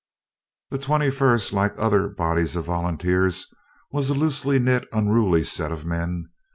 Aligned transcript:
The 0.71 0.79
21st, 0.79 1.53
like 1.53 1.75
other 1.77 2.07
bodies 2.07 2.55
of 2.55 2.65
volunteers, 2.65 3.45
was 3.91 4.09
a 4.09 4.15
loosely 4.15 4.57
knit, 4.57 4.87
unruly 4.91 5.43
set 5.43 5.71
of 5.71 5.85
men. 5.85 6.31